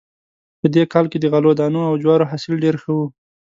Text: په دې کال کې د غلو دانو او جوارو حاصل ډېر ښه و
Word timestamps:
په 0.59 0.67
دې 0.73 0.83
کال 0.91 1.05
کې 1.11 1.17
د 1.19 1.25
غلو 1.33 1.51
دانو 1.59 1.81
او 1.89 1.93
جوارو 2.03 2.29
حاصل 2.31 2.53
ډېر 2.63 2.75
ښه 2.81 2.91
و 2.97 2.99